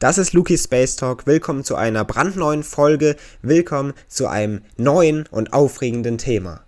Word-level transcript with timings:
Das 0.00 0.16
ist 0.16 0.32
Luki 0.32 0.56
Space 0.56 0.94
Talk. 0.94 1.26
Willkommen 1.26 1.64
zu 1.64 1.74
einer 1.74 2.04
brandneuen 2.04 2.62
Folge. 2.62 3.16
Willkommen 3.42 3.94
zu 4.06 4.28
einem 4.28 4.62
neuen 4.76 5.26
und 5.26 5.52
aufregenden 5.52 6.18
Thema. 6.18 6.64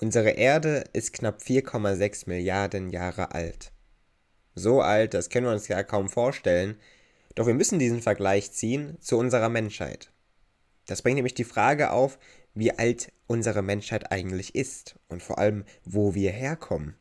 Unsere 0.00 0.30
Erde 0.30 0.84
ist 0.94 1.12
knapp 1.12 1.42
4,6 1.42 2.26
Milliarden 2.26 2.88
Jahre 2.88 3.32
alt. 3.32 3.72
So 4.54 4.80
alt, 4.80 5.12
das 5.12 5.28
können 5.28 5.44
wir 5.44 5.52
uns 5.52 5.68
ja 5.68 5.82
kaum 5.82 6.08
vorstellen, 6.08 6.78
doch 7.34 7.46
wir 7.46 7.52
müssen 7.52 7.78
diesen 7.78 8.00
Vergleich 8.00 8.52
ziehen 8.52 8.96
zu 9.02 9.18
unserer 9.18 9.50
Menschheit. 9.50 10.10
Das 10.86 11.02
bringt 11.02 11.16
nämlich 11.16 11.34
die 11.34 11.44
Frage 11.44 11.90
auf, 11.90 12.18
wie 12.54 12.72
alt 12.72 13.12
unsere 13.26 13.60
Menschheit 13.60 14.10
eigentlich 14.10 14.54
ist 14.54 14.94
und 15.08 15.22
vor 15.22 15.38
allem, 15.38 15.66
wo 15.84 16.14
wir 16.14 16.32
herkommen 16.32 16.96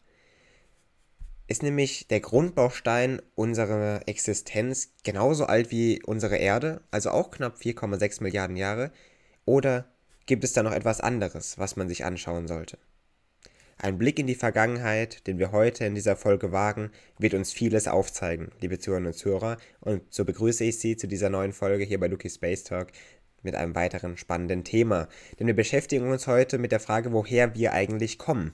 ist 1.48 1.64
nämlich 1.64 2.08
der 2.08 2.20
Grundbaustein 2.20 3.22
unserer 3.36 4.08
Existenz 4.08 4.94
genauso 5.04 5.46
alt 5.46 5.72
wie 5.72 6.02
unsere 6.04 6.38
Erde, 6.38 6.82
also 6.92 7.10
auch 7.12 7.32
knapp 7.32 7.58
4,6 7.58 8.24
Milliarden 8.24 8.56
Jahre, 8.56 8.92
oder 9.46 9.92
gibt 10.26 10.44
es 10.44 10.54
da 10.54 10.64
noch 10.64 10.72
etwas 10.72 11.02
anderes, 11.02 11.58
was 11.58 11.76
man 11.76 11.90
sich 11.90 12.06
anschauen 12.06 12.48
sollte? 12.48 12.78
Ein 13.78 13.98
Blick 13.98 14.20
in 14.20 14.28
die 14.28 14.36
Vergangenheit, 14.36 15.28
den 15.28 15.40
wir 15.40 15.52
heute 15.52 15.84
in 15.84 15.96
dieser 15.96 16.16
Folge 16.16 16.52
wagen, 16.52 16.92
wird 17.18 17.34
uns 17.34 17.52
vieles 17.52 17.88
aufzeigen, 17.88 18.52
liebe 18.62 18.80
Zuhörerinnen 18.80 19.12
und 19.12 19.18
Zuhörer, 19.18 19.58
und 19.82 20.02
so 20.10 20.24
begrüße 20.24 20.64
ich 20.64 20.80
Sie 20.80 20.96
zu 20.96 21.08
dieser 21.08 21.30
neuen 21.30 21.52
Folge 21.52 21.84
hier 21.84 22.00
bei 22.00 22.08
Lucky 22.08 22.30
Space 22.30 22.64
Talk 22.64 22.88
mit 23.42 23.56
einem 23.56 23.76
weiteren 23.76 24.16
spannenden 24.16 24.64
Thema. 24.64 25.10
Denn 25.38 25.48
wir 25.48 25.56
beschäftigen 25.56 26.10
uns 26.10 26.28
heute 26.28 26.58
mit 26.58 26.72
der 26.72 26.80
Frage, 26.80 27.12
woher 27.12 27.56
wir 27.56 27.74
eigentlich 27.74 28.18
kommen. 28.18 28.54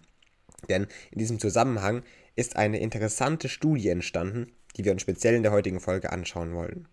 Denn 0.68 0.88
in 1.12 1.20
diesem 1.20 1.40
Zusammenhang 1.40 2.02
ist 2.40 2.56
eine 2.56 2.80
interessante 2.80 3.50
Studie 3.50 3.90
entstanden, 3.90 4.52
die 4.78 4.86
wir 4.86 4.94
uns 4.94 5.02
speziell 5.02 5.36
in 5.36 5.44
der 5.44 5.52
heutigen 5.52 5.80
Folge 5.80 6.12
anschauen 6.12 6.54
wollen. 6.54 6.88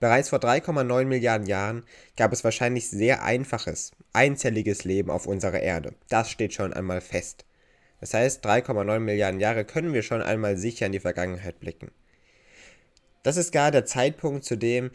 Bereits 0.00 0.30
vor 0.30 0.38
3,9 0.38 1.04
Milliarden 1.04 1.46
Jahren 1.46 1.84
gab 2.16 2.32
es 2.32 2.44
wahrscheinlich 2.44 2.88
sehr 2.88 3.22
einfaches, 3.22 3.90
einzelliges 4.12 4.84
Leben 4.84 5.10
auf 5.10 5.26
unserer 5.26 5.60
Erde. 5.60 5.94
Das 6.08 6.30
steht 6.30 6.54
schon 6.54 6.72
einmal 6.72 7.00
fest. 7.00 7.44
Das 8.00 8.14
heißt, 8.14 8.46
3,9 8.46 9.00
Milliarden 9.00 9.40
Jahre 9.40 9.64
können 9.64 9.92
wir 9.92 10.02
schon 10.02 10.22
einmal 10.22 10.56
sicher 10.56 10.86
in 10.86 10.92
die 10.92 11.00
Vergangenheit 11.00 11.60
blicken. 11.60 11.90
Das 13.24 13.36
ist 13.36 13.52
gar 13.52 13.70
der 13.70 13.84
Zeitpunkt, 13.84 14.44
zu 14.44 14.56
dem 14.56 14.92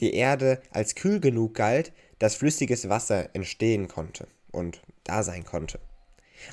die 0.00 0.14
Erde 0.14 0.60
als 0.70 0.94
kühl 0.94 1.20
genug 1.20 1.54
galt, 1.54 1.92
dass 2.18 2.34
flüssiges 2.34 2.88
Wasser 2.88 3.28
entstehen 3.34 3.86
konnte 3.86 4.26
und 4.50 4.80
da 5.04 5.22
sein 5.22 5.44
konnte. 5.44 5.78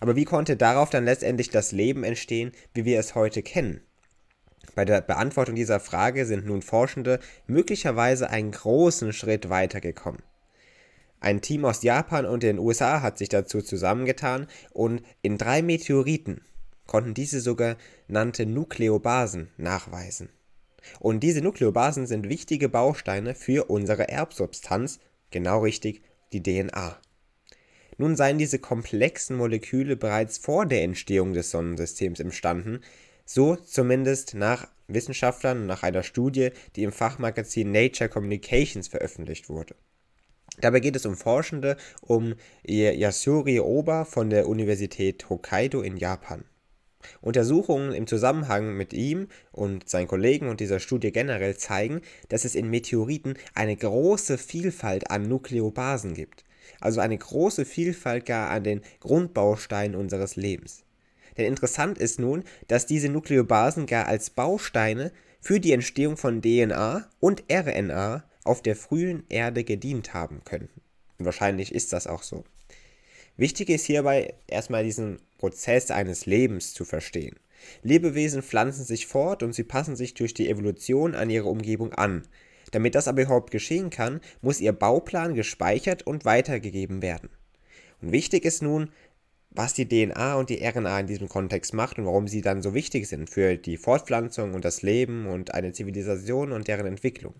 Aber 0.01 0.15
wie 0.15 0.25
konnte 0.25 0.57
darauf 0.57 0.89
dann 0.89 1.05
letztendlich 1.05 1.49
das 1.49 1.71
Leben 1.71 2.03
entstehen, 2.03 2.51
wie 2.73 2.85
wir 2.85 2.99
es 2.99 3.15
heute 3.15 3.43
kennen? 3.43 3.81
Bei 4.73 4.83
der 4.85 5.01
Beantwortung 5.01 5.55
dieser 5.55 5.79
Frage 5.79 6.25
sind 6.25 6.45
nun 6.45 6.61
Forschende 6.61 7.19
möglicherweise 7.47 8.29
einen 8.29 8.51
großen 8.51 9.13
Schritt 9.13 9.49
weitergekommen. 9.49 10.21
Ein 11.19 11.41
Team 11.41 11.65
aus 11.65 11.81
Japan 11.81 12.25
und 12.25 12.43
den 12.43 12.59
USA 12.59 13.01
hat 13.01 13.17
sich 13.17 13.29
dazu 13.29 13.61
zusammengetan 13.61 14.47
und 14.73 15.01
in 15.21 15.37
drei 15.37 15.61
Meteoriten 15.61 16.41
konnten 16.85 17.13
diese 17.13 17.39
sogenannte 17.39 18.45
Nukleobasen 18.45 19.49
nachweisen. 19.57 20.29
Und 20.99 21.21
diese 21.21 21.41
Nukleobasen 21.41 22.05
sind 22.05 22.29
wichtige 22.29 22.69
Bausteine 22.69 23.33
für 23.33 23.69
unsere 23.69 24.09
Erbsubstanz, 24.09 24.99
genau 25.31 25.61
richtig, 25.61 26.03
die 26.31 26.43
DNA. 26.43 26.99
Nun 27.97 28.15
seien 28.15 28.37
diese 28.37 28.59
komplexen 28.59 29.37
Moleküle 29.37 29.95
bereits 29.95 30.37
vor 30.37 30.65
der 30.65 30.83
Entstehung 30.83 31.33
des 31.33 31.51
Sonnensystems 31.51 32.19
imstanden, 32.19 32.81
so 33.25 33.55
zumindest 33.55 34.33
nach 34.35 34.67
Wissenschaftlern 34.87 35.65
nach 35.65 35.83
einer 35.83 36.03
Studie, 36.03 36.49
die 36.75 36.83
im 36.83 36.91
Fachmagazin 36.91 37.71
Nature 37.71 38.09
Communications 38.09 38.87
veröffentlicht 38.87 39.49
wurde. 39.49 39.75
Dabei 40.59 40.79
geht 40.79 40.95
es 40.95 41.05
um 41.05 41.15
Forschende 41.15 41.75
um 42.01 42.35
Yasuri 42.63 43.59
Oba 43.59 44.05
von 44.05 44.29
der 44.29 44.47
Universität 44.47 45.29
Hokkaido 45.29 45.81
in 45.81 45.97
Japan. 45.97 46.45
Untersuchungen 47.21 47.93
im 47.93 48.07
Zusammenhang 48.07 48.75
mit 48.75 48.93
ihm 48.93 49.27
und 49.51 49.87
seinen 49.89 50.07
Kollegen 50.07 50.49
und 50.49 50.59
dieser 50.59 50.79
Studie 50.79 51.11
generell 51.11 51.55
zeigen, 51.55 52.01
dass 52.29 52.45
es 52.45 52.55
in 52.55 52.69
Meteoriten 52.69 53.35
eine 53.53 53.75
große 53.75 54.37
Vielfalt 54.37 55.11
an 55.11 55.27
Nukleobasen 55.27 56.13
gibt 56.13 56.45
also 56.79 56.99
eine 56.99 57.17
große 57.17 57.65
Vielfalt 57.65 58.25
gar 58.25 58.49
an 58.49 58.63
den 58.63 58.81
Grundbausteinen 58.99 59.95
unseres 59.95 60.35
Lebens. 60.35 60.83
Denn 61.37 61.45
interessant 61.45 61.97
ist 61.97 62.19
nun, 62.19 62.43
dass 62.67 62.85
diese 62.85 63.09
Nukleobasen 63.09 63.85
gar 63.85 64.07
als 64.07 64.29
Bausteine 64.29 65.11
für 65.41 65.59
die 65.59 65.73
Entstehung 65.73 66.17
von 66.17 66.41
DNA 66.41 67.09
und 67.19 67.43
RNA 67.51 68.23
auf 68.43 68.61
der 68.61 68.75
frühen 68.75 69.23
Erde 69.29 69.63
gedient 69.63 70.13
haben 70.13 70.41
könnten. 70.45 70.81
Und 71.17 71.25
wahrscheinlich 71.25 71.73
ist 71.73 71.93
das 71.93 72.07
auch 72.07 72.23
so. 72.23 72.43
Wichtig 73.37 73.69
ist 73.69 73.85
hierbei 73.85 74.33
erstmal 74.47 74.83
diesen 74.83 75.19
Prozess 75.37 75.91
eines 75.91 76.25
Lebens 76.25 76.73
zu 76.73 76.85
verstehen. 76.85 77.35
Lebewesen 77.83 78.41
pflanzen 78.41 78.85
sich 78.85 79.07
fort 79.07 79.43
und 79.43 79.53
sie 79.53 79.63
passen 79.63 79.95
sich 79.95 80.13
durch 80.13 80.33
die 80.33 80.49
Evolution 80.49 81.15
an 81.15 81.29
ihre 81.29 81.49
Umgebung 81.49 81.93
an. 81.93 82.27
Damit 82.71 82.95
das 82.95 83.07
aber 83.07 83.23
überhaupt 83.23 83.51
geschehen 83.51 83.89
kann, 83.89 84.21
muss 84.41 84.59
ihr 84.59 84.73
Bauplan 84.73 85.35
gespeichert 85.35 86.05
und 86.05 86.25
weitergegeben 86.25 87.01
werden. 87.01 87.29
Und 88.01 88.11
wichtig 88.11 88.45
ist 88.45 88.61
nun, 88.61 88.89
was 89.51 89.73
die 89.73 89.87
DNA 89.87 90.35
und 90.35 90.49
die 90.49 90.63
RNA 90.65 90.99
in 90.99 91.07
diesem 91.07 91.29
Kontext 91.29 91.73
macht 91.73 91.97
und 91.97 92.05
warum 92.05 92.27
sie 92.27 92.41
dann 92.41 92.61
so 92.61 92.73
wichtig 92.73 93.07
sind 93.07 93.29
für 93.29 93.55
die 93.55 93.77
Fortpflanzung 93.77 94.53
und 94.53 94.65
das 94.65 94.81
Leben 94.81 95.27
und 95.27 95.53
eine 95.53 95.71
Zivilisation 95.71 96.51
und 96.51 96.67
deren 96.67 96.85
Entwicklung. 96.85 97.33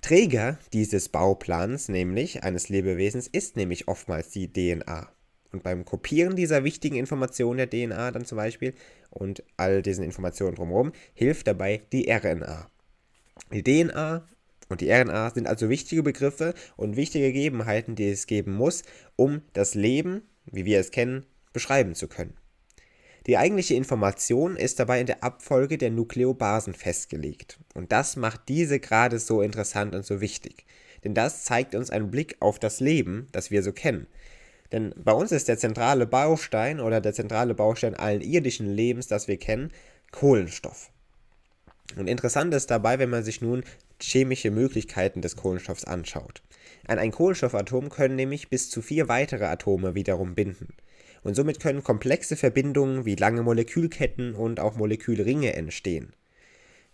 Träger 0.00 0.58
dieses 0.72 1.08
Bauplans, 1.08 1.88
nämlich 1.88 2.42
eines 2.42 2.68
Lebewesens, 2.68 3.28
ist 3.28 3.56
nämlich 3.56 3.86
oftmals 3.86 4.30
die 4.30 4.52
DNA. 4.52 5.12
Und 5.52 5.62
beim 5.62 5.84
Kopieren 5.84 6.34
dieser 6.34 6.64
wichtigen 6.64 6.96
Informationen 6.96 7.58
der 7.58 7.70
DNA 7.70 8.10
dann 8.10 8.24
zum 8.24 8.36
Beispiel 8.36 8.74
und 9.10 9.44
all 9.56 9.82
diesen 9.82 10.02
Informationen 10.02 10.56
drumherum 10.56 10.92
hilft 11.14 11.46
dabei 11.46 11.82
die 11.92 12.10
RNA. 12.10 12.68
Die 13.52 13.62
DNA 13.62 14.26
und 14.68 14.80
die 14.80 14.90
RNA 14.90 15.30
sind 15.30 15.46
also 15.46 15.68
wichtige 15.68 16.02
Begriffe 16.02 16.54
und 16.76 16.96
wichtige 16.96 17.32
Gegebenheiten, 17.32 17.94
die 17.94 18.08
es 18.08 18.26
geben 18.26 18.54
muss, 18.54 18.82
um 19.16 19.42
das 19.52 19.74
Leben, 19.74 20.22
wie 20.46 20.64
wir 20.64 20.80
es 20.80 20.90
kennen, 20.90 21.26
beschreiben 21.52 21.94
zu 21.94 22.08
können. 22.08 22.36
Die 23.26 23.36
eigentliche 23.36 23.74
Information 23.74 24.56
ist 24.56 24.80
dabei 24.80 25.00
in 25.00 25.06
der 25.06 25.22
Abfolge 25.22 25.78
der 25.78 25.90
Nukleobasen 25.90 26.74
festgelegt. 26.74 27.60
Und 27.74 27.92
das 27.92 28.16
macht 28.16 28.48
diese 28.48 28.80
gerade 28.80 29.18
so 29.20 29.42
interessant 29.42 29.94
und 29.94 30.04
so 30.04 30.20
wichtig. 30.20 30.64
Denn 31.04 31.14
das 31.14 31.44
zeigt 31.44 31.74
uns 31.74 31.90
einen 31.90 32.10
Blick 32.10 32.36
auf 32.40 32.58
das 32.58 32.80
Leben, 32.80 33.28
das 33.30 33.50
wir 33.50 33.62
so 33.62 33.72
kennen. 33.72 34.06
Denn 34.72 34.94
bei 34.96 35.12
uns 35.12 35.30
ist 35.30 35.48
der 35.48 35.58
zentrale 35.58 36.06
Baustein 36.06 36.80
oder 36.80 37.00
der 37.00 37.12
zentrale 37.12 37.54
Baustein 37.54 37.94
allen 37.94 38.22
irdischen 38.22 38.66
Lebens, 38.66 39.06
das 39.06 39.28
wir 39.28 39.36
kennen, 39.36 39.70
Kohlenstoff. 40.10 40.90
Und 41.96 42.08
interessant 42.08 42.54
ist 42.54 42.70
dabei, 42.70 42.98
wenn 42.98 43.10
man 43.10 43.22
sich 43.22 43.40
nun 43.40 43.64
chemische 44.00 44.50
Möglichkeiten 44.50 45.20
des 45.20 45.36
Kohlenstoffs 45.36 45.84
anschaut. 45.84 46.42
An 46.86 46.98
ein 46.98 47.12
Kohlenstoffatom 47.12 47.88
können 47.88 48.16
nämlich 48.16 48.48
bis 48.48 48.70
zu 48.70 48.82
vier 48.82 49.08
weitere 49.08 49.44
Atome 49.44 49.94
wiederum 49.94 50.34
binden. 50.34 50.74
Und 51.22 51.34
somit 51.34 51.60
können 51.60 51.84
komplexe 51.84 52.36
Verbindungen 52.36 53.04
wie 53.04 53.14
lange 53.14 53.42
Molekülketten 53.42 54.34
und 54.34 54.58
auch 54.58 54.76
Molekülringe 54.76 55.54
entstehen. 55.54 56.14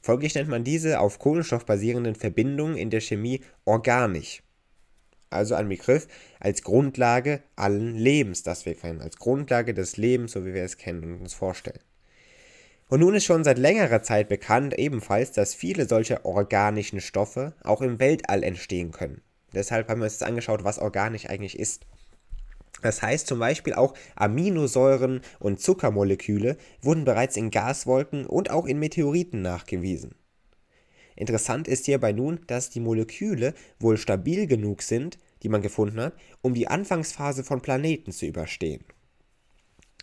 Folglich 0.00 0.34
nennt 0.34 0.48
man 0.48 0.64
diese 0.64 1.00
auf 1.00 1.18
Kohlenstoff 1.18 1.64
basierenden 1.64 2.14
Verbindungen 2.14 2.76
in 2.76 2.90
der 2.90 3.00
Chemie 3.00 3.42
organisch. 3.64 4.42
Also 5.30 5.54
ein 5.54 5.68
Begriff 5.68 6.08
als 6.40 6.62
Grundlage 6.62 7.42
allen 7.56 7.96
Lebens, 7.96 8.42
das 8.42 8.64
wir 8.64 8.74
kennen, 8.74 9.00
als 9.00 9.16
Grundlage 9.16 9.74
des 9.74 9.96
Lebens, 9.96 10.32
so 10.32 10.46
wie 10.46 10.54
wir 10.54 10.62
es 10.62 10.78
kennen 10.78 11.04
und 11.04 11.20
uns 11.20 11.34
vorstellen. 11.34 11.80
Und 12.88 13.00
nun 13.00 13.14
ist 13.14 13.24
schon 13.24 13.44
seit 13.44 13.58
längerer 13.58 14.02
Zeit 14.02 14.28
bekannt 14.28 14.78
ebenfalls, 14.78 15.32
dass 15.32 15.54
viele 15.54 15.86
solcher 15.86 16.24
organischen 16.24 17.00
Stoffe 17.00 17.52
auch 17.62 17.82
im 17.82 18.00
Weltall 18.00 18.42
entstehen 18.42 18.92
können. 18.92 19.20
Deshalb 19.52 19.88
haben 19.88 20.00
wir 20.00 20.04
uns 20.04 20.14
jetzt 20.14 20.24
angeschaut, 20.24 20.64
was 20.64 20.78
organisch 20.78 21.28
eigentlich 21.28 21.58
ist. 21.58 21.86
Das 22.82 23.02
heißt 23.02 23.26
zum 23.26 23.40
Beispiel 23.40 23.74
auch 23.74 23.94
Aminosäuren 24.14 25.20
und 25.38 25.60
Zuckermoleküle 25.60 26.56
wurden 26.80 27.04
bereits 27.04 27.36
in 27.36 27.50
Gaswolken 27.50 28.24
und 28.24 28.50
auch 28.50 28.66
in 28.66 28.78
Meteoriten 28.78 29.42
nachgewiesen. 29.42 30.14
Interessant 31.16 31.66
ist 31.66 31.86
hierbei 31.86 32.12
nun, 32.12 32.40
dass 32.46 32.70
die 32.70 32.80
Moleküle 32.80 33.52
wohl 33.80 33.96
stabil 33.96 34.46
genug 34.46 34.82
sind, 34.82 35.18
die 35.42 35.48
man 35.48 35.62
gefunden 35.62 36.00
hat, 36.00 36.14
um 36.40 36.54
die 36.54 36.68
Anfangsphase 36.68 37.42
von 37.42 37.60
Planeten 37.60 38.12
zu 38.12 38.26
überstehen. 38.26 38.84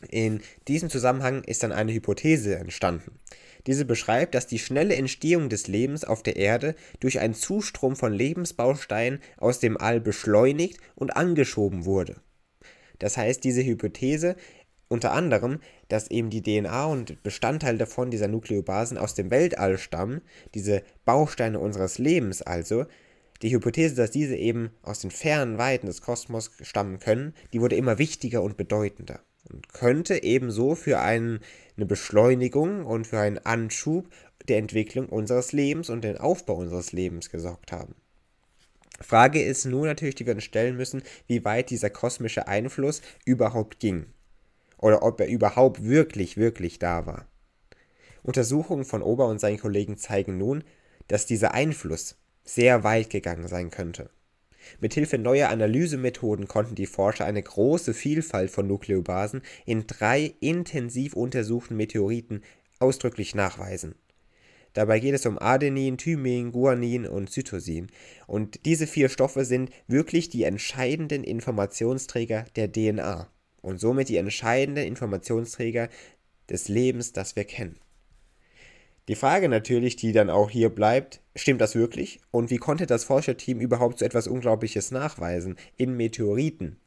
In 0.10 0.42
diesem 0.68 0.90
Zusammenhang 0.90 1.44
ist 1.44 1.64
dann 1.64 1.72
eine 1.72 1.94
Hypothese 1.94 2.56
entstanden. 2.56 3.20
Diese 3.68 3.86
beschreibt, 3.86 4.36
dass 4.36 4.48
die 4.48 4.60
schnelle 4.60 4.96
Entstehung 4.96 5.50
des 5.50 5.68
Lebens 5.68 6.04
auf 6.04 6.22
der 6.22 6.36
Erde 6.36 6.76
durch 7.00 7.20
einen 7.20 7.34
Zustrom 7.34 7.96
von 7.96 8.14
Lebensbausteinen 8.14 9.20
aus 9.38 9.60
dem 9.60 9.78
All 9.78 10.00
beschleunigt 10.00 10.78
und 10.96 11.16
angeschoben 11.16 11.86
wurde. 11.86 12.18
Das 13.00 13.18
heißt, 13.18 13.44
diese 13.44 13.64
Hypothese 13.64 14.36
Unter 14.88 15.14
anderem, 15.14 15.62
dass 15.88 16.12
eben 16.12 16.30
die 16.30 16.44
DNA 16.44 16.86
und 16.86 17.24
Bestandteile 17.24 17.80
davon, 17.80 18.12
dieser 18.12 18.28
Nukleobasen, 18.28 19.00
aus 19.00 19.16
dem 19.16 19.32
Weltall 19.32 19.80
stammen, 19.80 20.22
diese 20.54 20.84
Bausteine 21.06 21.60
unseres 21.60 21.98
Lebens 21.98 22.44
also. 22.44 22.86
Die 23.42 23.52
Hypothese, 23.52 23.96
dass 23.96 24.12
diese 24.12 24.36
eben 24.36 24.70
aus 24.84 25.00
den 25.00 25.10
fernen 25.10 25.58
Weiten 25.58 25.88
des 25.88 26.02
Kosmos 26.02 26.52
stammen 26.62 27.00
können, 27.00 27.34
die 27.52 27.62
wurde 27.62 27.76
immer 27.76 27.98
wichtiger 27.98 28.44
und 28.44 28.58
bedeutender 28.58 29.22
und 29.52 29.72
könnte 29.74 30.24
ebenso 30.24 30.76
für 30.76 31.00
einen, 31.00 31.40
eine 31.78 31.86
Beschleunigung 31.86 32.86
und 32.86 33.08
für 33.08 33.20
einen 33.20 33.38
Anschub 33.40 34.08
der 34.48 34.58
Entwicklung 34.58 35.10
unseres 35.10 35.52
Lebens 35.52 35.90
und 35.90 36.04
den 36.04 36.18
Aufbau 36.18 36.56
unseres 36.56 36.92
Lebens 36.92 37.30
gesorgt 37.30 37.72
haben. 37.72 37.96
Frage 39.02 39.44
ist 39.44 39.66
nur 39.66 39.86
natürlich, 39.86 40.16
die 40.16 40.26
wir 40.26 40.36
uns 40.36 40.44
stellen 40.44 40.78
müssen, 40.78 41.04
wie 41.28 41.44
weit 41.44 41.70
dieser 41.70 41.90
kosmische 41.90 42.48
Einfluss 42.48 43.02
überhaupt 43.26 43.80
ging. 43.80 44.06
Oder 44.78 45.04
ob 45.04 45.20
er 45.20 45.28
überhaupt 45.28 45.84
wirklich, 45.84 46.38
wirklich 46.38 46.80
da 46.80 47.06
war. 47.06 47.28
Untersuchungen 48.24 48.86
von 48.86 49.02
Ober 49.02 49.28
und 49.28 49.40
seinen 49.40 49.60
Kollegen 49.60 49.98
zeigen 49.98 50.38
nun, 50.38 50.64
dass 51.08 51.26
dieser 51.26 51.54
Einfluss 51.54 52.18
sehr 52.44 52.84
weit 52.84 53.10
gegangen 53.10 53.48
sein 53.48 53.70
könnte. 53.70 54.10
Mithilfe 54.80 55.18
neuer 55.18 55.50
Analysemethoden 55.50 56.48
konnten 56.48 56.76
die 56.76 56.86
Forscher 56.86 57.26
eine 57.26 57.42
große 57.42 57.94
Vielfalt 57.94 58.50
von 58.52 58.68
Nukleobasen 58.68 59.42
in 59.66 59.88
drei 59.88 60.34
intensiv 60.40 61.14
untersuchten 61.14 61.76
Meteoriten 61.76 62.42
ausdrücklich 62.80 63.36
nachweisen. 63.36 63.96
Dabei 64.74 65.00
geht 65.00 65.16
es 65.16 65.26
um 65.26 65.40
Adenin, 65.40 65.98
Thymin, 65.98 66.52
Guanin 66.52 67.06
und 67.06 67.30
Cytosin. 67.30 67.88
Und 68.28 68.66
diese 68.66 68.88
vier 68.88 69.08
Stoffe 69.08 69.46
sind 69.46 69.70
wirklich 69.88 70.30
die 70.30 70.44
entscheidenden 70.44 71.24
Informationsträger 71.24 72.46
der 72.58 72.70
DNA 72.70 73.30
und 73.62 73.80
somit 73.80 74.10
die 74.10 74.18
entscheidenden 74.18 74.86
Informationsträger 74.86 75.88
des 76.50 76.68
Lebens, 76.68 77.14
das 77.14 77.38
wir 77.38 77.46
kennen. 77.46 77.80
Die 79.08 79.16
Frage 79.16 79.50
natürlich, 79.50 79.96
die 79.96 80.14
dann 80.14 80.32
auch 80.32 80.50
hier 80.50 80.70
bleibt, 80.70 81.22
stimmt 81.36 81.62
das 81.62 81.76
wirklich? 81.76 82.22
Und 82.32 82.50
wie 82.50 82.58
konnte 82.58 82.88
das 82.88 83.04
Forscherteam 83.04 83.60
überhaupt 83.60 84.00
so 84.00 84.06
etwas 84.06 84.28
Unglaubliches 84.28 84.92
nachweisen 84.92 85.58
in 85.78 85.96
Meteoriten? 85.96 86.78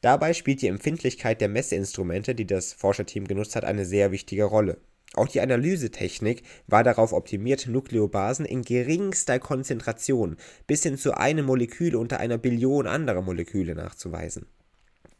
Dabei 0.00 0.32
spielt 0.32 0.62
die 0.62 0.68
Empfindlichkeit 0.68 1.40
der 1.40 1.48
Messeinstrumente, 1.48 2.34
die 2.34 2.46
das 2.46 2.72
Forscherteam 2.72 3.26
genutzt 3.26 3.56
hat, 3.56 3.64
eine 3.64 3.84
sehr 3.84 4.12
wichtige 4.12 4.44
Rolle. 4.44 4.78
Auch 5.14 5.28
die 5.28 5.40
Analysetechnik 5.40 6.42
war 6.66 6.84
darauf 6.84 7.12
optimiert, 7.12 7.66
Nukleobasen 7.66 8.44
in 8.44 8.62
geringster 8.62 9.38
Konzentration 9.38 10.36
bis 10.66 10.82
hin 10.82 10.96
zu 10.96 11.16
einem 11.16 11.46
Molekül 11.46 11.96
unter 11.96 12.20
einer 12.20 12.38
Billion 12.38 12.86
anderer 12.86 13.22
Moleküle 13.22 13.74
nachzuweisen. 13.74 14.46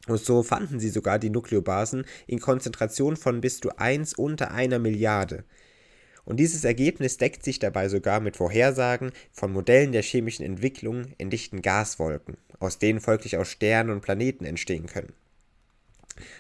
Und 0.06 0.20
so 0.20 0.42
fanden 0.42 0.80
sie 0.80 0.90
sogar 0.90 1.18
die 1.18 1.30
Nukleobasen 1.30 2.06
in 2.26 2.40
Konzentration 2.40 3.16
von 3.16 3.40
bis 3.40 3.60
zu 3.60 3.76
1 3.76 4.14
unter 4.14 4.52
einer 4.52 4.78
Milliarde. 4.78 5.44
Und 6.24 6.36
dieses 6.36 6.64
Ergebnis 6.64 7.16
deckt 7.16 7.42
sich 7.42 7.58
dabei 7.58 7.88
sogar 7.88 8.20
mit 8.20 8.36
Vorhersagen 8.36 9.12
von 9.32 9.52
Modellen 9.52 9.92
der 9.92 10.02
chemischen 10.02 10.44
Entwicklung 10.44 11.06
in 11.16 11.30
dichten 11.30 11.62
Gaswolken, 11.62 12.36
aus 12.58 12.78
denen 12.78 13.00
folglich 13.00 13.38
auch 13.38 13.46
Sterne 13.46 13.92
und 13.92 14.02
Planeten 14.02 14.44
entstehen 14.44 14.86
können. 14.86 15.14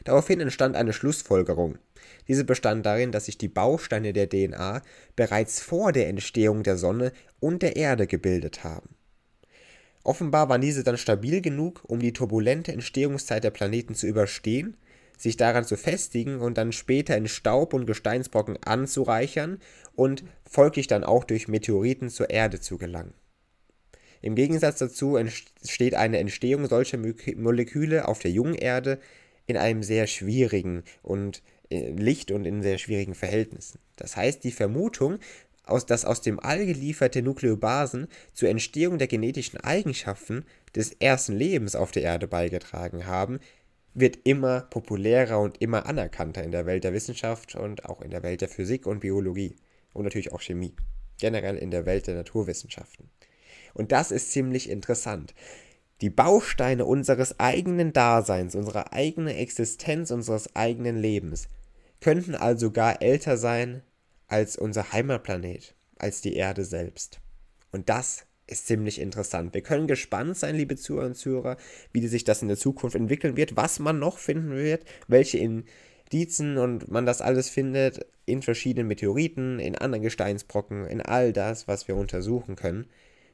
Daraufhin 0.04 0.40
entstand 0.40 0.76
eine 0.76 0.92
Schlussfolgerung. 0.92 1.78
Diese 2.26 2.44
bestand 2.44 2.84
darin, 2.84 3.12
dass 3.12 3.26
sich 3.26 3.38
die 3.38 3.48
Bausteine 3.48 4.12
der 4.12 4.28
DNA 4.28 4.82
bereits 5.16 5.60
vor 5.60 5.92
der 5.92 6.08
Entstehung 6.08 6.62
der 6.62 6.76
Sonne 6.76 7.12
und 7.40 7.62
der 7.62 7.76
Erde 7.76 8.06
gebildet 8.06 8.64
haben. 8.64 8.90
Offenbar 10.04 10.48
waren 10.48 10.60
diese 10.60 10.84
dann 10.84 10.96
stabil 10.96 11.40
genug, 11.40 11.82
um 11.86 12.00
die 12.00 12.12
turbulente 12.12 12.72
Entstehungszeit 12.72 13.44
der 13.44 13.50
Planeten 13.50 13.94
zu 13.94 14.06
überstehen, 14.06 14.76
sich 15.18 15.36
daran 15.36 15.64
zu 15.64 15.76
festigen 15.76 16.40
und 16.40 16.56
dann 16.56 16.72
später 16.72 17.16
in 17.16 17.28
Staub 17.28 17.74
und 17.74 17.86
Gesteinsbrocken 17.86 18.56
anzureichern 18.62 19.58
und 19.94 20.24
folglich 20.48 20.86
dann 20.86 21.04
auch 21.04 21.24
durch 21.24 21.48
Meteoriten 21.48 22.08
zur 22.08 22.30
Erde 22.30 22.60
zu 22.60 22.78
gelangen. 22.78 23.14
Im 24.20 24.34
Gegensatz 24.34 24.78
dazu 24.78 25.16
entsteht 25.16 25.94
eine 25.94 26.18
Entstehung 26.18 26.66
solcher 26.66 26.98
Moleküle 26.98 28.08
auf 28.08 28.20
der 28.20 28.30
jungen 28.30 28.54
Erde 28.54 28.98
in 29.46 29.56
einem 29.56 29.82
sehr 29.82 30.06
schwierigen 30.06 30.84
und 31.02 31.42
äh, 31.70 31.90
Licht 31.90 32.30
und 32.30 32.44
in 32.44 32.62
sehr 32.62 32.78
schwierigen 32.78 33.14
Verhältnissen. 33.14 33.80
Das 33.96 34.16
heißt, 34.16 34.44
die 34.44 34.52
Vermutung, 34.52 35.18
aus, 35.70 35.86
dass 35.86 36.04
aus 36.04 36.20
dem 36.20 36.40
All 36.40 36.64
gelieferte 36.66 37.22
Nukleobasen 37.22 38.08
zur 38.32 38.48
Entstehung 38.48 38.98
der 38.98 39.06
genetischen 39.06 39.60
Eigenschaften 39.60 40.44
des 40.74 40.92
ersten 40.92 41.32
Lebens 41.34 41.76
auf 41.76 41.90
der 41.90 42.02
Erde 42.02 42.26
beigetragen 42.28 43.06
haben, 43.06 43.40
wird 43.94 44.18
immer 44.24 44.62
populärer 44.62 45.40
und 45.40 45.60
immer 45.60 45.86
anerkannter 45.86 46.42
in 46.42 46.52
der 46.52 46.66
Welt 46.66 46.84
der 46.84 46.92
Wissenschaft 46.92 47.54
und 47.54 47.84
auch 47.84 48.00
in 48.00 48.10
der 48.10 48.22
Welt 48.22 48.40
der 48.40 48.48
Physik 48.48 48.86
und 48.86 49.00
Biologie 49.00 49.56
und 49.92 50.04
natürlich 50.04 50.32
auch 50.32 50.40
Chemie, 50.40 50.74
generell 51.18 51.56
in 51.56 51.70
der 51.70 51.86
Welt 51.86 52.06
der 52.06 52.14
Naturwissenschaften. 52.14 53.10
Und 53.74 53.92
das 53.92 54.10
ist 54.10 54.32
ziemlich 54.32 54.70
interessant 54.70 55.34
die 56.00 56.10
Bausteine 56.10 56.84
unseres 56.84 57.40
eigenen 57.40 57.92
Daseins, 57.92 58.54
unserer 58.54 58.92
eigenen 58.92 59.34
Existenz, 59.34 60.10
unseres 60.10 60.54
eigenen 60.54 60.96
Lebens, 60.96 61.48
könnten 62.00 62.34
also 62.34 62.70
gar 62.70 63.02
älter 63.02 63.36
sein 63.36 63.82
als 64.28 64.56
unser 64.56 64.92
Heimatplanet, 64.92 65.74
als 65.96 66.20
die 66.20 66.36
Erde 66.36 66.64
selbst. 66.64 67.20
Und 67.72 67.88
das 67.88 68.26
ist 68.46 68.66
ziemlich 68.66 69.00
interessant. 69.00 69.52
Wir 69.52 69.62
können 69.62 69.86
gespannt 69.86 70.36
sein, 70.36 70.56
liebe 70.56 70.76
Zuhörer 70.76 71.06
und 71.06 71.16
Zuhörer, 71.16 71.56
wie 71.92 72.06
sich 72.06 72.24
das 72.24 72.42
in 72.42 72.48
der 72.48 72.56
Zukunft 72.56 72.96
entwickeln 72.96 73.36
wird, 73.36 73.56
was 73.56 73.78
man 73.78 73.98
noch 73.98 74.18
finden 74.18 74.56
wird, 74.56 74.84
welche 75.06 75.38
Indizen 75.38 76.56
und 76.56 76.90
man 76.90 77.04
das 77.04 77.20
alles 77.20 77.50
findet 77.50 78.06
in 78.24 78.42
verschiedenen 78.42 78.88
Meteoriten, 78.88 79.58
in 79.58 79.76
anderen 79.76 80.02
Gesteinsbrocken, 80.02 80.86
in 80.86 81.02
all 81.02 81.32
das, 81.32 81.68
was 81.68 81.88
wir 81.88 81.96
untersuchen 81.96 82.56
können. 82.56 82.86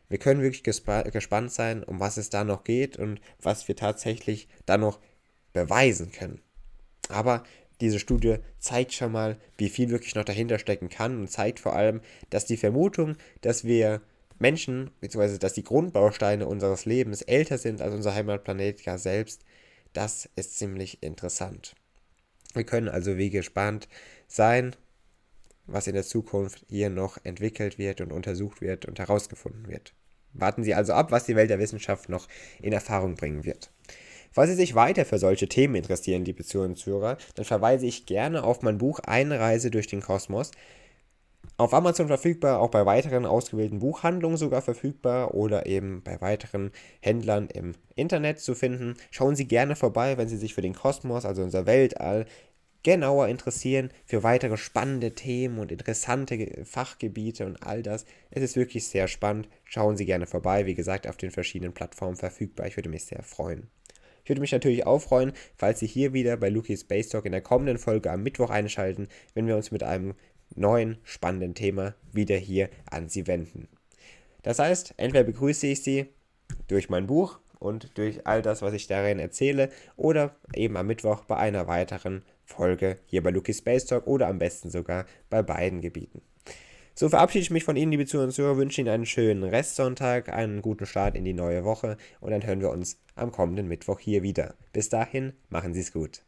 Wir 0.08 0.18
können 0.18 0.42
wirklich 0.42 0.62
gespannt 0.62 1.52
sein, 1.52 1.82
um 1.82 1.98
was 2.00 2.16
es 2.16 2.30
da 2.30 2.44
noch 2.44 2.64
geht 2.64 2.96
und 2.96 3.20
was 3.40 3.66
wir 3.68 3.76
tatsächlich 3.76 4.48
da 4.66 4.78
noch 4.78 5.00
beweisen 5.52 6.12
können. 6.12 6.40
Aber 7.08 7.44
diese 7.80 7.98
Studie 7.98 8.36
zeigt 8.58 8.92
schon 8.92 9.12
mal, 9.12 9.36
wie 9.58 9.68
viel 9.68 9.90
wirklich 9.90 10.14
noch 10.14 10.24
dahinter 10.24 10.58
stecken 10.58 10.88
kann 10.88 11.18
und 11.18 11.30
zeigt 11.30 11.60
vor 11.60 11.74
allem, 11.74 12.00
dass 12.30 12.46
die 12.46 12.56
Vermutung, 12.56 13.16
dass 13.40 13.64
wir 13.64 14.00
Menschen, 14.38 14.90
beziehungsweise 15.00 15.38
dass 15.38 15.54
die 15.54 15.64
Grundbausteine 15.64 16.46
unseres 16.46 16.84
Lebens 16.84 17.22
älter 17.22 17.58
sind 17.58 17.80
als 17.80 17.94
unser 17.94 18.14
Heimatplanet 18.14 18.82
ja 18.82 18.98
selbst, 18.98 19.44
das 19.92 20.28
ist 20.36 20.58
ziemlich 20.58 21.02
interessant. 21.02 21.74
Wir 22.52 22.64
können 22.64 22.88
also 22.88 23.16
wie 23.16 23.30
gespannt 23.30 23.88
sein, 24.28 24.76
was 25.66 25.86
in 25.86 25.94
der 25.94 26.04
Zukunft 26.04 26.64
hier 26.68 26.90
noch 26.90 27.18
entwickelt 27.24 27.78
wird 27.78 28.00
und 28.00 28.12
untersucht 28.12 28.60
wird 28.60 28.86
und 28.86 28.98
herausgefunden 28.98 29.68
wird. 29.68 29.94
Warten 30.32 30.64
Sie 30.64 30.74
also 30.74 30.92
ab, 30.92 31.10
was 31.10 31.24
die 31.24 31.36
Welt 31.36 31.50
der 31.50 31.60
Wissenschaft 31.60 32.08
noch 32.08 32.28
in 32.60 32.72
Erfahrung 32.72 33.14
bringen 33.14 33.44
wird. 33.44 33.70
Falls 34.34 34.50
Sie 34.50 34.56
sich 34.56 34.74
weiter 34.74 35.04
für 35.04 35.18
solche 35.18 35.48
Themen 35.48 35.76
interessieren, 35.76 36.24
liebe 36.24 36.42
Zuhörer 36.42 37.18
dann 37.36 37.44
verweise 37.44 37.86
ich 37.86 38.04
gerne 38.04 38.42
auf 38.42 38.62
mein 38.62 38.78
Buch 38.78 38.98
Eine 38.98 39.38
Reise 39.38 39.70
durch 39.70 39.86
den 39.86 40.00
Kosmos. 40.00 40.50
Auf 41.56 41.72
Amazon 41.72 42.08
verfügbar, 42.08 42.58
auch 42.58 42.70
bei 42.70 42.84
weiteren 42.84 43.26
ausgewählten 43.26 43.78
Buchhandlungen 43.78 44.36
sogar 44.36 44.60
verfügbar 44.60 45.34
oder 45.34 45.66
eben 45.66 46.02
bei 46.02 46.20
weiteren 46.20 46.72
Händlern 47.00 47.46
im 47.46 47.76
Internet 47.94 48.40
zu 48.40 48.56
finden. 48.56 48.96
Schauen 49.12 49.36
Sie 49.36 49.46
gerne 49.46 49.76
vorbei, 49.76 50.18
wenn 50.18 50.28
Sie 50.28 50.36
sich 50.36 50.52
für 50.52 50.62
den 50.62 50.74
Kosmos, 50.74 51.24
also 51.24 51.44
unser 51.44 51.66
Weltall, 51.66 52.26
genauer 52.82 53.28
interessieren 53.28 53.90
für 54.04 54.24
weitere 54.24 54.56
spannende 54.56 55.14
Themen 55.14 55.60
und 55.60 55.70
interessante 55.70 56.64
Fachgebiete 56.64 57.46
und 57.46 57.62
all 57.62 57.84
das. 57.84 58.04
Es 58.32 58.42
ist 58.42 58.56
wirklich 58.56 58.88
sehr 58.88 59.06
spannend. 59.06 59.48
Schauen 59.62 59.96
Sie 59.96 60.06
gerne 60.06 60.26
vorbei. 60.26 60.66
Wie 60.66 60.74
gesagt, 60.74 61.06
auf 61.06 61.16
den 61.16 61.30
verschiedenen 61.30 61.72
Plattformen 61.72 62.16
verfügbar. 62.16 62.66
Ich 62.66 62.76
würde 62.76 62.88
mich 62.88 63.04
sehr 63.04 63.22
freuen. 63.22 63.70
Ich 64.24 64.30
würde 64.30 64.40
mich 64.40 64.52
natürlich 64.52 64.86
auch 64.86 65.00
freuen, 65.00 65.34
falls 65.54 65.80
Sie 65.80 65.86
hier 65.86 66.14
wieder 66.14 66.38
bei 66.38 66.48
Lukis 66.48 66.80
Space 66.80 67.10
Talk 67.10 67.26
in 67.26 67.32
der 67.32 67.42
kommenden 67.42 67.76
Folge 67.76 68.10
am 68.10 68.22
Mittwoch 68.22 68.48
einschalten, 68.48 69.08
wenn 69.34 69.46
wir 69.46 69.54
uns 69.54 69.70
mit 69.70 69.82
einem 69.82 70.14
neuen 70.56 70.96
spannenden 71.02 71.54
Thema 71.54 71.94
wieder 72.10 72.36
hier 72.36 72.70
an 72.90 73.10
Sie 73.10 73.26
wenden. 73.26 73.68
Das 74.42 74.58
heißt, 74.58 74.94
entweder 74.96 75.24
begrüße 75.24 75.66
ich 75.66 75.82
Sie 75.82 76.06
durch 76.68 76.88
mein 76.88 77.06
Buch 77.06 77.38
und 77.58 77.98
durch 77.98 78.26
all 78.26 78.40
das, 78.40 78.62
was 78.62 78.72
ich 78.72 78.86
darin 78.86 79.18
erzähle, 79.18 79.68
oder 79.96 80.34
eben 80.54 80.78
am 80.78 80.86
Mittwoch 80.86 81.24
bei 81.24 81.36
einer 81.36 81.66
weiteren 81.66 82.24
Folge 82.46 82.96
hier 83.04 83.22
bei 83.22 83.30
Lucky 83.30 83.52
Space 83.52 83.84
Talk 83.84 84.06
oder 84.06 84.28
am 84.28 84.38
besten 84.38 84.70
sogar 84.70 85.04
bei 85.28 85.42
beiden 85.42 85.82
Gebieten. 85.82 86.22
So 86.96 87.08
verabschiede 87.08 87.42
ich 87.42 87.50
mich 87.50 87.64
von 87.64 87.74
Ihnen, 87.74 87.90
liebe 87.90 88.06
Zuhörer 88.06 88.26
und 88.26 88.32
Zuhörer, 88.32 88.56
wünsche 88.56 88.80
Ihnen 88.80 88.90
einen 88.90 89.04
schönen 89.04 89.42
Restsonntag, 89.42 90.28
einen 90.28 90.62
guten 90.62 90.86
Start 90.86 91.16
in 91.16 91.24
die 91.24 91.32
neue 91.32 91.64
Woche 91.64 91.96
und 92.20 92.30
dann 92.30 92.46
hören 92.46 92.60
wir 92.60 92.70
uns 92.70 93.00
am 93.16 93.32
kommenden 93.32 93.66
Mittwoch 93.66 93.98
hier 93.98 94.22
wieder. 94.22 94.54
Bis 94.72 94.90
dahin, 94.90 95.32
machen 95.48 95.74
Sie 95.74 95.80
es 95.80 95.92
gut. 95.92 96.22